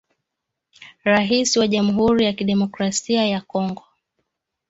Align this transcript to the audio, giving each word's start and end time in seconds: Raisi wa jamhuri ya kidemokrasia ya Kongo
Raisi 1.03 1.59
wa 1.59 1.67
jamhuri 1.67 2.25
ya 2.25 2.33
kidemokrasia 2.33 3.25
ya 3.27 3.41
Kongo 3.41 3.83